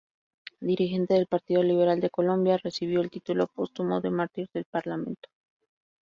Dirigente 0.61 1.13
del 1.13 1.27
Partido 1.27 1.61
Liberal 1.61 1.99
de 1.99 2.09
Colombia, 2.09 2.57
recibió 2.57 3.01
el 3.01 3.11
título 3.11 3.45
póstumo 3.45 4.01
de 4.01 4.09
"Mártir 4.09 4.49
del 4.51 4.65
Parlamento". 4.65 5.29